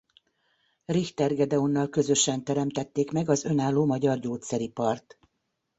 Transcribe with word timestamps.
Richter 0.85 1.31
Gedeonnal 1.35 1.89
közösen 1.89 2.43
teremtették 2.43 3.11
meg 3.11 3.29
az 3.29 3.43
önálló 3.45 3.85
magyar 3.85 4.19
gyógyszeripart. 4.19 5.17